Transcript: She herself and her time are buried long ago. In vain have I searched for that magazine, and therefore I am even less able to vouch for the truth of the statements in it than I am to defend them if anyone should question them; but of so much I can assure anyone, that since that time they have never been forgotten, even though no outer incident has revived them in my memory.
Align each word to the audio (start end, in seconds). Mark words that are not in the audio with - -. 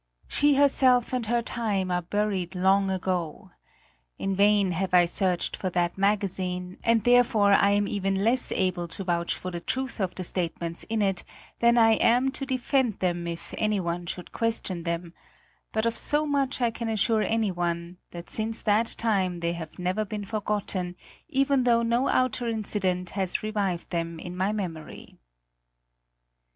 She 0.27 0.55
herself 0.55 1.13
and 1.13 1.27
her 1.27 1.43
time 1.43 1.91
are 1.91 2.01
buried 2.01 2.55
long 2.55 2.89
ago. 2.89 3.51
In 4.17 4.35
vain 4.35 4.71
have 4.71 4.95
I 4.95 5.05
searched 5.05 5.55
for 5.55 5.69
that 5.69 5.95
magazine, 5.95 6.79
and 6.83 7.03
therefore 7.03 7.53
I 7.53 7.69
am 7.69 7.87
even 7.87 8.23
less 8.23 8.51
able 8.51 8.87
to 8.87 9.03
vouch 9.03 9.35
for 9.35 9.51
the 9.51 9.59
truth 9.59 9.99
of 9.99 10.15
the 10.15 10.23
statements 10.23 10.85
in 10.85 11.03
it 11.03 11.23
than 11.59 11.77
I 11.77 11.91
am 11.91 12.31
to 12.31 12.47
defend 12.47 12.97
them 12.97 13.27
if 13.27 13.53
anyone 13.59 14.07
should 14.07 14.31
question 14.31 14.81
them; 14.85 15.13
but 15.71 15.85
of 15.85 15.95
so 15.95 16.25
much 16.25 16.61
I 16.61 16.71
can 16.71 16.89
assure 16.89 17.21
anyone, 17.21 17.97
that 18.09 18.27
since 18.27 18.63
that 18.63 18.95
time 18.97 19.39
they 19.39 19.53
have 19.53 19.77
never 19.77 20.03
been 20.03 20.25
forgotten, 20.25 20.95
even 21.29 21.63
though 21.63 21.83
no 21.83 22.07
outer 22.07 22.47
incident 22.47 23.11
has 23.11 23.43
revived 23.43 23.91
them 23.91 24.19
in 24.19 24.35
my 24.35 24.51
memory. 24.51 25.19